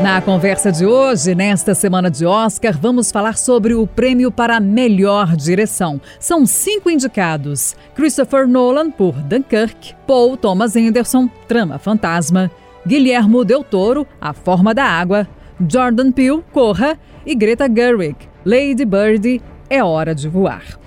Na 0.00 0.22
conversa 0.22 0.70
de 0.70 0.86
hoje, 0.86 1.34
nesta 1.34 1.74
semana 1.74 2.08
de 2.08 2.24
Oscar, 2.24 2.78
vamos 2.78 3.10
falar 3.10 3.36
sobre 3.36 3.74
o 3.74 3.84
prêmio 3.84 4.30
para 4.30 4.60
melhor 4.60 5.34
direção. 5.34 6.00
São 6.20 6.46
cinco 6.46 6.88
indicados: 6.88 7.74
Christopher 7.96 8.46
Nolan 8.46 8.92
por 8.92 9.12
Dunkirk, 9.14 9.96
Paul 10.06 10.36
Thomas 10.36 10.76
Anderson, 10.76 11.28
Trama 11.48 11.78
Fantasma, 11.78 12.48
Guilhermo 12.86 13.44
Del 13.44 13.64
Toro, 13.64 14.06
A 14.20 14.32
Forma 14.32 14.72
da 14.72 14.84
Água, 14.84 15.26
Jordan 15.68 16.12
Peele, 16.12 16.44
Corra 16.52 16.96
e 17.26 17.34
Greta 17.34 17.68
Gerwig, 17.68 18.16
Lady 18.44 18.84
Bird, 18.84 19.42
É 19.68 19.82
Hora 19.82 20.14
de 20.14 20.28
Voar. 20.28 20.78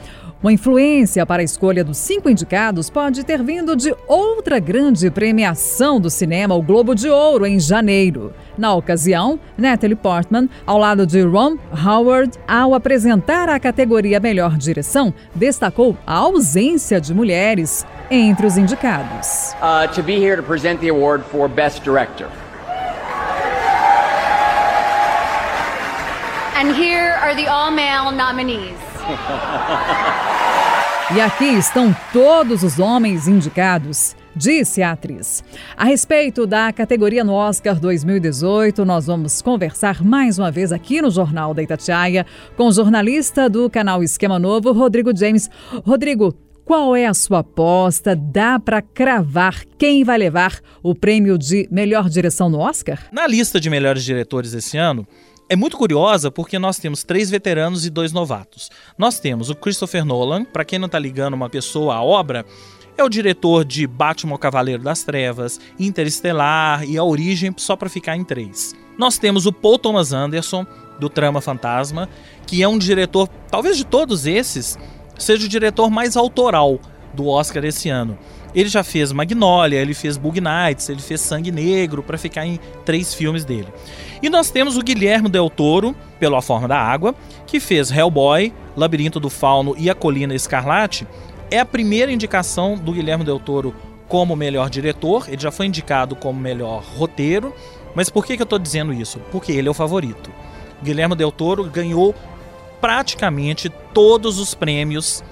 Uma 0.41 0.51
influência 0.51 1.23
para 1.23 1.43
a 1.43 1.45
escolha 1.45 1.83
dos 1.83 1.97
cinco 1.97 2.27
indicados 2.27 2.89
pode 2.89 3.23
ter 3.23 3.43
vindo 3.43 3.75
de 3.75 3.93
outra 4.07 4.57
grande 4.57 5.11
premiação 5.11 5.99
do 5.99 6.09
cinema, 6.09 6.55
o 6.55 6.63
Globo 6.63 6.95
de 6.95 7.07
Ouro, 7.07 7.45
em 7.45 7.59
janeiro. 7.59 8.33
Na 8.57 8.73
ocasião, 8.73 9.39
Natalie 9.55 9.95
Portman, 9.95 10.49
ao 10.65 10.79
lado 10.79 11.05
de 11.05 11.21
Ron 11.21 11.57
Howard, 11.71 12.39
ao 12.47 12.73
apresentar 12.73 13.49
a 13.49 13.59
categoria 13.59 14.19
Melhor 14.19 14.57
Direção, 14.57 15.13
destacou 15.35 15.95
a 16.07 16.15
ausência 16.15 16.99
de 16.99 17.13
mulheres 17.13 17.85
entre 18.09 18.47
os 18.47 18.57
indicados. 18.57 19.53
Uh, 19.61 19.87
to 19.93 20.01
be 20.01 20.15
here 20.15 20.35
to 20.35 20.43
present 20.43 20.79
the 20.79 20.89
award 20.89 21.23
for 21.25 21.47
Best 21.47 21.83
Director. 21.83 22.27
And 26.55 26.73
here 26.75 27.13
are 27.21 27.35
the 27.35 27.47
all-male 27.47 28.11
nominees. 28.11 28.79
E 31.13 31.19
aqui 31.19 31.57
estão 31.57 31.93
todos 32.13 32.63
os 32.63 32.79
homens 32.79 33.27
indicados, 33.27 34.15
disse 34.33 34.81
a 34.81 34.93
atriz. 34.93 35.43
A 35.75 35.83
respeito 35.83 36.47
da 36.47 36.71
categoria 36.71 37.21
no 37.21 37.33
Oscar 37.33 37.77
2018, 37.77 38.85
nós 38.85 39.07
vamos 39.07 39.41
conversar 39.41 40.01
mais 40.01 40.39
uma 40.39 40.49
vez 40.49 40.71
aqui 40.71 41.01
no 41.01 41.11
Jornal 41.11 41.53
da 41.53 41.61
Itatiaia 41.61 42.25
com 42.55 42.67
o 42.67 42.71
jornalista 42.71 43.49
do 43.49 43.69
canal 43.69 44.01
Esquema 44.01 44.39
Novo, 44.39 44.71
Rodrigo 44.71 45.11
James. 45.13 45.49
Rodrigo, 45.85 46.33
qual 46.63 46.95
é 46.95 47.05
a 47.05 47.13
sua 47.13 47.39
aposta? 47.39 48.15
Dá 48.15 48.57
para 48.57 48.81
cravar 48.81 49.65
quem 49.77 50.05
vai 50.05 50.17
levar 50.17 50.61
o 50.81 50.95
prêmio 50.95 51.37
de 51.37 51.67
melhor 51.69 52.07
direção 52.07 52.49
no 52.49 52.59
Oscar? 52.59 52.97
Na 53.11 53.27
lista 53.27 53.59
de 53.59 53.69
melhores 53.69 54.05
diretores 54.05 54.53
esse 54.53 54.77
ano, 54.77 55.05
é 55.51 55.55
muito 55.57 55.75
curiosa 55.75 56.31
porque 56.31 56.57
nós 56.57 56.77
temos 56.77 57.03
três 57.03 57.29
veteranos 57.29 57.85
e 57.85 57.89
dois 57.89 58.13
novatos. 58.13 58.71
Nós 58.97 59.19
temos 59.19 59.49
o 59.49 59.55
Christopher 59.55 60.05
Nolan, 60.05 60.45
para 60.45 60.63
quem 60.63 60.79
não 60.79 60.85
está 60.85 60.97
ligando 60.97 61.33
uma 61.33 61.49
pessoa 61.49 61.95
à 61.95 62.01
obra, 62.01 62.45
é 62.97 63.03
o 63.03 63.09
diretor 63.09 63.65
de 63.65 63.85
Batman 63.85 64.37
Cavaleiro 64.37 64.81
das 64.81 65.03
Trevas, 65.03 65.59
Interestelar 65.77 66.85
e 66.85 66.97
A 66.97 67.03
Origem, 67.03 67.53
só 67.57 67.75
para 67.75 67.89
ficar 67.89 68.15
em 68.15 68.23
três. 68.23 68.73
Nós 68.97 69.17
temos 69.17 69.45
o 69.45 69.51
Paul 69.51 69.77
Thomas 69.77 70.13
Anderson, 70.13 70.65
do 70.97 71.09
Trama 71.09 71.41
Fantasma, 71.41 72.07
que 72.47 72.63
é 72.63 72.67
um 72.69 72.77
diretor, 72.77 73.27
talvez 73.49 73.75
de 73.75 73.85
todos 73.85 74.25
esses, 74.25 74.79
seja 75.19 75.45
o 75.45 75.49
diretor 75.49 75.89
mais 75.89 76.15
autoral 76.15 76.79
do 77.13 77.27
Oscar 77.27 77.65
esse 77.65 77.89
ano. 77.89 78.17
Ele 78.53 78.67
já 78.67 78.83
fez 78.83 79.11
Magnolia, 79.11 79.79
ele 79.79 79.93
fez 79.93 80.17
Bug 80.17 80.41
Nights, 80.41 80.89
ele 80.89 81.01
fez 81.01 81.21
Sangue 81.21 81.51
Negro, 81.51 82.03
para 82.03 82.17
ficar 82.17 82.45
em 82.45 82.59
três 82.85 83.13
filmes 83.13 83.45
dele. 83.45 83.67
E 84.21 84.29
nós 84.29 84.49
temos 84.49 84.77
o 84.77 84.81
Guilherme 84.81 85.29
Del 85.29 85.49
Toro, 85.49 85.95
pelo 86.19 86.35
A 86.35 86.41
Forma 86.41 86.67
da 86.67 86.77
Água, 86.77 87.15
que 87.47 87.59
fez 87.59 87.91
Hellboy, 87.91 88.53
Labirinto 88.75 89.19
do 89.19 89.29
Fauno 89.29 89.75
e 89.77 89.89
A 89.89 89.95
Colina 89.95 90.35
Escarlate. 90.35 91.07
É 91.49 91.59
a 91.59 91.65
primeira 91.65 92.11
indicação 92.11 92.77
do 92.77 92.91
Guilherme 92.91 93.23
Del 93.23 93.39
Toro 93.39 93.73
como 94.07 94.35
melhor 94.35 94.69
diretor, 94.69 95.29
ele 95.29 95.41
já 95.41 95.51
foi 95.51 95.67
indicado 95.67 96.17
como 96.17 96.37
melhor 96.37 96.83
roteiro. 96.97 97.55
Mas 97.95 98.09
por 98.09 98.25
que, 98.25 98.35
que 98.35 98.41
eu 98.41 98.45
estou 98.45 98.59
dizendo 98.59 98.93
isso? 98.93 99.19
Porque 99.31 99.53
ele 99.53 99.69
é 99.69 99.71
o 99.71 99.73
favorito. 99.73 100.29
Guilherme 100.83 101.15
Del 101.15 101.31
Toro 101.31 101.63
ganhou 101.63 102.13
praticamente 102.81 103.69
todos 103.93 104.37
os 104.37 104.53
prêmios 104.53 105.23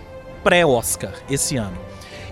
pré-Oscar 0.43 1.11
esse 1.29 1.57
ano. 1.57 1.88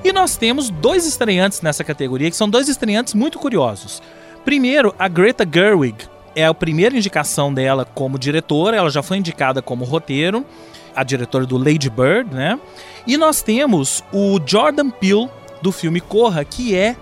E 0.07 0.13
nós 0.13 0.37
temos 0.37 0.69
dois 0.69 1.05
estreantes 1.05 1.61
nessa 1.61 1.83
categoria, 1.83 2.31
que 2.31 2.37
são 2.37 2.49
dois 2.49 2.69
estreantes 2.69 3.13
muito 3.13 3.37
curiosos. 3.37 4.01
Primeiro, 4.45 4.95
a 4.97 5.05
Greta 5.09 5.45
Gerwig. 5.45 5.97
É 6.33 6.45
a 6.45 6.53
primeira 6.53 6.95
indicação 6.95 7.53
dela 7.53 7.83
como 7.83 8.17
diretora, 8.17 8.77
ela 8.77 8.89
já 8.89 9.03
foi 9.03 9.17
indicada 9.17 9.61
como 9.61 9.83
roteiro, 9.83 10.45
a 10.95 11.03
diretora 11.03 11.45
do 11.45 11.57
Lady 11.57 11.89
Bird, 11.89 12.33
né? 12.33 12.57
E 13.05 13.17
nós 13.17 13.41
temos 13.41 14.01
o 14.13 14.39
Jordan 14.45 14.91
Peele 14.91 15.29
do 15.61 15.73
filme 15.73 15.99
Corra, 15.99 16.45
que 16.45 16.73
é 16.73 16.95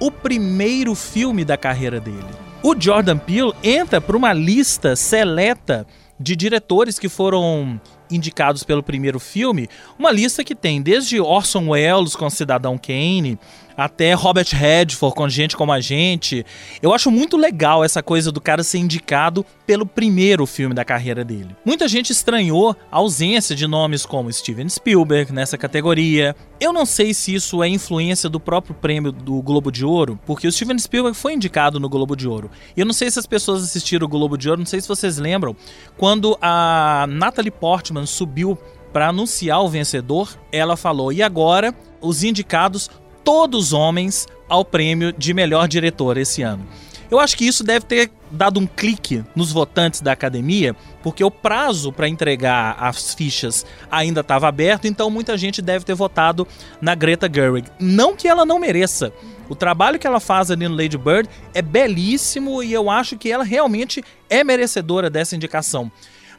o 0.00 0.10
primeiro 0.10 0.94
filme 0.94 1.44
da 1.44 1.58
carreira 1.58 2.00
dele. 2.00 2.24
O 2.62 2.74
Jordan 2.74 3.18
Peele 3.18 3.52
entra 3.62 4.00
para 4.00 4.16
uma 4.16 4.32
lista 4.32 4.96
seleta 4.96 5.86
de 6.18 6.34
diretores 6.34 6.98
que 6.98 7.10
foram 7.10 7.78
indicados 8.10 8.62
pelo 8.62 8.82
primeiro 8.82 9.18
filme, 9.18 9.68
uma 9.98 10.10
lista 10.10 10.44
que 10.44 10.54
tem 10.54 10.80
desde 10.80 11.20
Orson 11.20 11.68
Welles 11.70 12.16
com 12.16 12.28
Cidadão 12.30 12.78
Kane, 12.78 13.38
até 13.76 14.14
Robert 14.14 14.48
Redford 14.52 15.14
com 15.14 15.28
Gente 15.28 15.56
Como 15.56 15.70
a 15.70 15.80
Gente. 15.80 16.44
Eu 16.80 16.94
acho 16.94 17.10
muito 17.10 17.36
legal 17.36 17.84
essa 17.84 18.02
coisa 18.02 18.32
do 18.32 18.40
cara 18.40 18.64
ser 18.64 18.78
indicado 18.78 19.44
pelo 19.66 19.84
primeiro 19.84 20.46
filme 20.46 20.74
da 20.74 20.84
carreira 20.84 21.24
dele. 21.24 21.54
Muita 21.64 21.86
gente 21.86 22.10
estranhou 22.10 22.74
a 22.90 22.96
ausência 22.96 23.54
de 23.54 23.66
nomes 23.66 24.06
como 24.06 24.32
Steven 24.32 24.68
Spielberg 24.68 25.32
nessa 25.32 25.58
categoria. 25.58 26.34
Eu 26.58 26.72
não 26.72 26.86
sei 26.86 27.12
se 27.12 27.34
isso 27.34 27.62
é 27.62 27.68
influência 27.68 28.30
do 28.30 28.40
próprio 28.40 28.74
prêmio 28.74 29.12
do 29.12 29.42
Globo 29.42 29.70
de 29.70 29.84
Ouro, 29.84 30.18
porque 30.24 30.46
o 30.46 30.52
Steven 30.52 30.78
Spielberg 30.78 31.16
foi 31.16 31.34
indicado 31.34 31.78
no 31.78 31.88
Globo 31.88 32.16
de 32.16 32.26
Ouro. 32.26 32.50
E 32.76 32.80
eu 32.80 32.86
não 32.86 32.94
sei 32.94 33.10
se 33.10 33.18
as 33.18 33.26
pessoas 33.26 33.62
assistiram 33.62 34.06
o 34.06 34.08
Globo 34.08 34.38
de 34.38 34.48
Ouro, 34.48 34.60
não 34.60 34.66
sei 34.66 34.80
se 34.80 34.88
vocês 34.88 35.18
lembram, 35.18 35.54
quando 35.98 36.38
a 36.40 37.06
Natalie 37.08 37.50
Portman 37.50 37.95
subiu 38.04 38.58
para 38.92 39.08
anunciar 39.08 39.62
o 39.62 39.68
vencedor, 39.68 40.36
ela 40.52 40.76
falou: 40.76 41.12
"E 41.12 41.22
agora 41.22 41.74
os 42.00 42.24
indicados 42.24 42.90
todos 43.26 43.72
homens 43.72 44.28
ao 44.48 44.64
prêmio 44.64 45.12
de 45.12 45.34
melhor 45.34 45.66
diretor 45.66 46.16
esse 46.16 46.42
ano. 46.42 46.64
Eu 47.10 47.20
acho 47.20 47.36
que 47.36 47.44
isso 47.44 47.62
deve 47.64 47.84
ter 47.84 48.10
dado 48.30 48.58
um 48.58 48.66
clique 48.66 49.24
nos 49.34 49.52
votantes 49.52 50.00
da 50.00 50.12
academia, 50.12 50.74
porque 51.02 51.22
o 51.22 51.30
prazo 51.30 51.92
para 51.92 52.08
entregar 52.08 52.76
as 52.78 53.14
fichas 53.14 53.64
ainda 53.90 54.20
estava 54.20 54.48
aberto, 54.48 54.86
então 54.86 55.10
muita 55.10 55.36
gente 55.36 55.62
deve 55.62 55.84
ter 55.84 55.94
votado 55.94 56.46
na 56.80 56.94
Greta 56.94 57.30
Gerwig. 57.32 57.68
Não 57.78 58.16
que 58.16 58.26
ela 58.26 58.44
não 58.44 58.58
mereça. 58.58 59.12
O 59.48 59.54
trabalho 59.54 59.98
que 59.98 60.06
ela 60.06 60.18
faz 60.18 60.50
ali 60.50 60.66
no 60.66 60.76
Lady 60.76 60.98
Bird 60.98 61.28
é 61.54 61.62
belíssimo 61.62 62.62
e 62.62 62.72
eu 62.72 62.90
acho 62.90 63.16
que 63.16 63.30
ela 63.30 63.44
realmente 63.44 64.02
é 64.28 64.42
merecedora 64.42 65.08
dessa 65.08 65.36
indicação. 65.36 65.90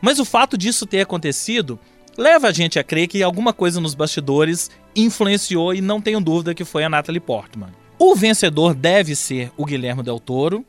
Mas 0.01 0.19
o 0.19 0.25
fato 0.25 0.57
disso 0.57 0.85
ter 0.85 1.01
acontecido 1.01 1.79
leva 2.17 2.47
a 2.47 2.51
gente 2.51 2.79
a 2.79 2.83
crer 2.83 3.07
que 3.07 3.21
alguma 3.21 3.53
coisa 3.53 3.79
nos 3.79 3.93
bastidores 3.93 4.69
influenciou 4.95 5.73
e 5.73 5.81
não 5.81 6.01
tenho 6.01 6.19
dúvida 6.19 6.55
que 6.55 6.65
foi 6.65 6.83
a 6.83 6.89
Natalie 6.89 7.19
Portman. 7.19 7.69
O 7.99 8.15
vencedor 8.15 8.73
deve 8.73 9.15
ser 9.15 9.51
o 9.57 9.65
Guilherme 9.65 10.03
Del 10.03 10.19
Toro. 10.19 10.65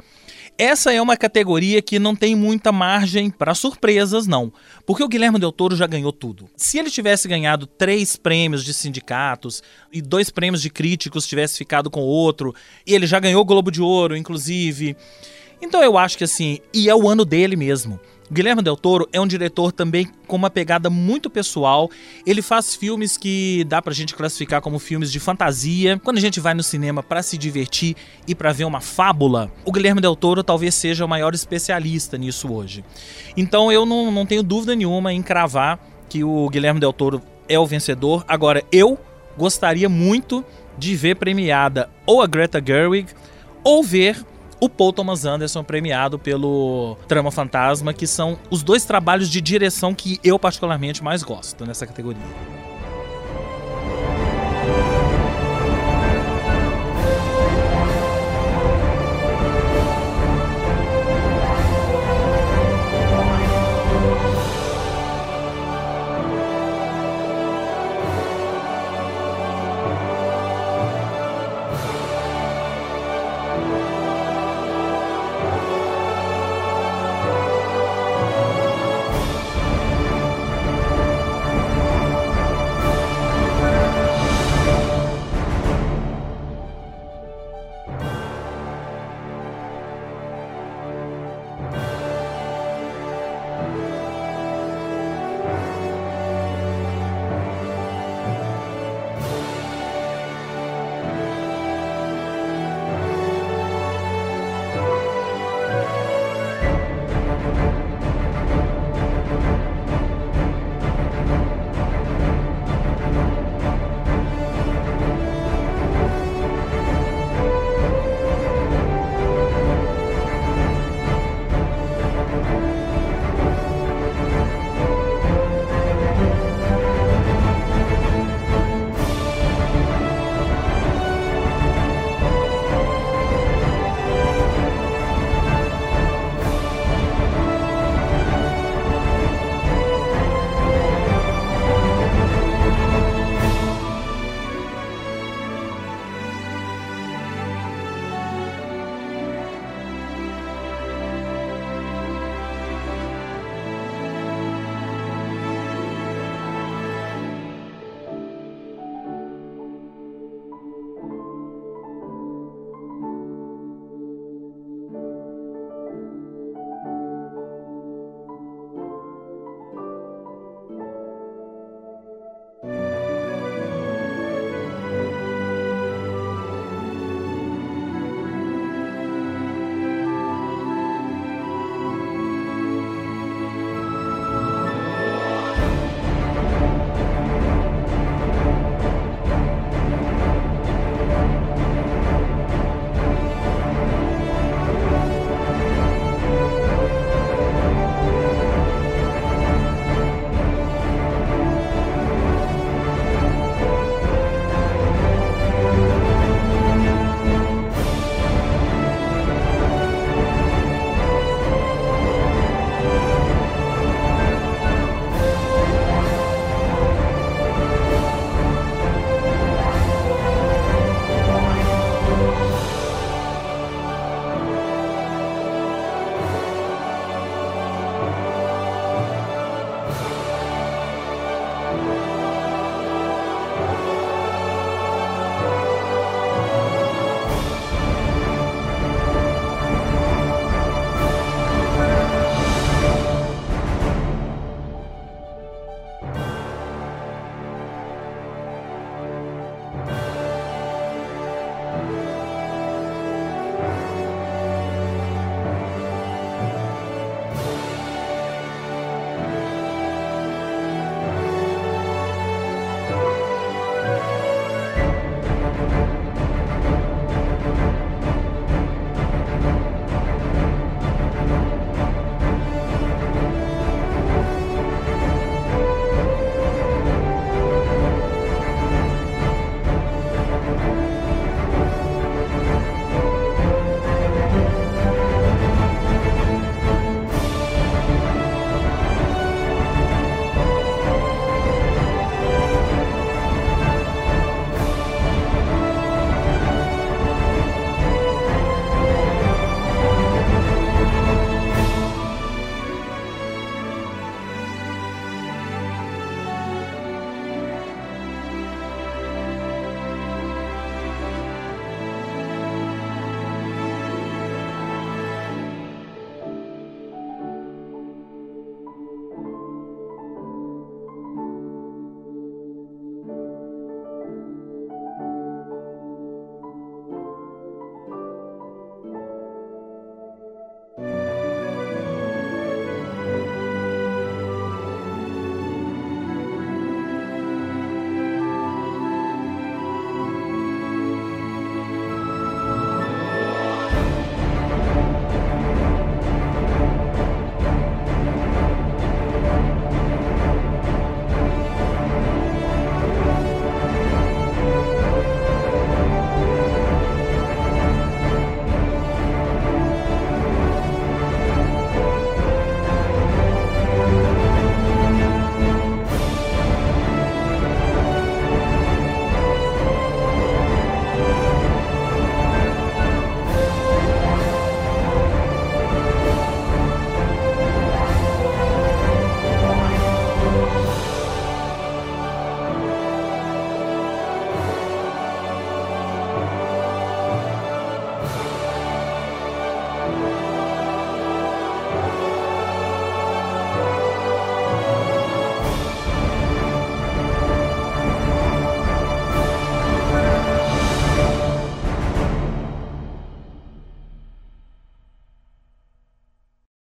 Essa 0.57 0.93
é 0.93 1.01
uma 1.01 1.17
categoria 1.17 1.81
que 1.81 1.99
não 2.01 2.17
tem 2.17 2.35
muita 2.35 2.73
margem 2.73 3.31
para 3.31 3.55
surpresas, 3.55 4.27
não. 4.27 4.53
Porque 4.85 5.05
o 5.05 5.09
Guilherme 5.09 5.39
Del 5.39 5.53
Toro 5.53 5.77
já 5.77 5.87
ganhou 5.87 6.13
tudo. 6.13 6.49
Se 6.57 6.79
ele 6.79 6.91
tivesse 6.91 7.29
ganhado 7.29 7.65
três 7.67 8.17
prêmios 8.17 8.65
de 8.65 8.75
sindicatos 8.75 9.63
e 9.93 10.03
dois 10.03 10.31
prêmios 10.31 10.61
de 10.61 10.69
críticos, 10.69 11.29
tivesse 11.29 11.57
ficado 11.57 11.89
com 11.89 12.01
outro, 12.01 12.53
e 12.85 12.93
ele 12.93 13.07
já 13.07 13.21
ganhou 13.21 13.43
o 13.43 13.45
Globo 13.45 13.71
de 13.71 13.81
Ouro, 13.81 14.17
inclusive. 14.17 14.97
Então 15.63 15.83
eu 15.83 15.97
acho 15.97 16.19
que 16.19 16.25
assim, 16.25 16.59
e 16.75 16.89
é 16.89 16.95
o 16.95 17.09
ano 17.09 17.25
dele 17.25 17.55
mesmo. 17.55 18.01
Guilherme 18.31 18.63
Del 18.63 18.77
Toro 18.77 19.09
é 19.13 19.21
um 19.21 19.27
diretor 19.27 19.73
também 19.73 20.09
com 20.27 20.37
uma 20.37 20.51
pegada 20.51 20.91
muito 20.91 21.31
pessoal. 21.31 21.91
Ele 22.27 22.43
faz 22.43 22.75
filmes 22.75 23.17
que 23.17 23.65
dá 23.65 23.81
pra 23.81 23.95
gente 23.95 24.15
classificar 24.15 24.61
como 24.61 24.79
filmes 24.79 25.11
de 25.11 25.19
fantasia. 25.19 25.99
Quando 26.05 26.19
a 26.19 26.21
gente 26.21 26.39
vai 26.39 26.53
no 26.53 26.63
cinema 26.63 27.03
para 27.03 27.23
se 27.23 27.39
divertir 27.39 27.97
e 28.27 28.35
para 28.35 28.53
ver 28.53 28.65
uma 28.65 28.81
fábula, 28.81 29.51
o 29.65 29.73
Guilherme 29.73 30.01
Del 30.01 30.15
Toro 30.15 30.45
talvez 30.45 30.75
seja 30.75 31.05
o 31.05 31.09
maior 31.09 31.35
especialista 31.35 32.19
nisso 32.19 32.53
hoje. 32.53 32.85
Então 33.37 33.73
eu 33.73 33.87
não, 33.87 34.11
não 34.11 34.27
tenho 34.27 34.43
dúvida 34.43 34.77
nenhuma 34.77 35.13
em 35.13 35.23
cravar 35.23 35.79
que 36.09 36.23
o 36.23 36.49
Guilherme 36.51 36.81
Del 36.81 36.93
Toro 36.93 37.23
é 37.49 37.59
o 37.59 37.67
vencedor. 37.67 38.25
Agora, 38.29 38.63
eu 38.71 38.99
gostaria 39.37 39.89
muito 39.89 40.45
de 40.77 40.95
ver 40.95 41.17
premiada 41.17 41.89
ou 42.07 42.21
a 42.21 42.27
Greta 42.27 42.63
Gerwig 42.65 43.09
ou 43.65 43.83
ver 43.83 44.23
o 44.61 44.69
Paul 44.69 44.93
Thomas 44.93 45.25
Anderson 45.25 45.63
premiado 45.63 46.19
pelo 46.19 46.97
Trama 47.07 47.31
Fantasma, 47.31 47.93
que 47.93 48.07
são 48.07 48.39
os 48.51 48.63
dois 48.63 48.85
trabalhos 48.85 49.29
de 49.29 49.41
direção 49.41 49.95
que 49.95 50.19
eu 50.23 50.39
particularmente 50.39 51.03
mais 51.03 51.23
gosto 51.23 51.65
nessa 51.65 51.87
categoria. 51.87 52.68